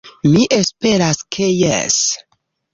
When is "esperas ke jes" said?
0.57-2.03